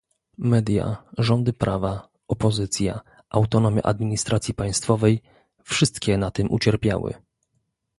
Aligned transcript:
Media, 0.37 1.03
rządy 1.17 1.53
prawa, 1.53 2.09
opozycja, 2.27 2.99
autonomia 3.29 3.81
administracji 3.81 4.53
państwowej, 4.53 5.21
wszystkie 5.63 6.17
na 6.17 6.31
tym 6.31 6.51
ucierpiały 6.51 7.13